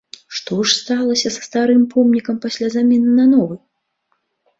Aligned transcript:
Што 0.35 0.55
ж 0.59 0.69
сталася 0.83 1.31
са 1.35 1.41
старым 1.47 1.83
помнікам 1.91 2.39
пасля 2.47 2.71
замены 2.77 3.13
на 3.19 3.25
новы? 3.35 3.55